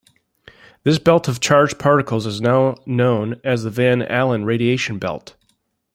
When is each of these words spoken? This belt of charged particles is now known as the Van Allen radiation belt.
This 0.81 0.97
belt 0.97 1.27
of 1.27 1.39
charged 1.39 1.77
particles 1.77 2.25
is 2.25 2.41
now 2.41 2.73
known 2.87 3.39
as 3.43 3.61
the 3.63 3.69
Van 3.69 4.01
Allen 4.01 4.45
radiation 4.45 4.97
belt. 4.97 5.35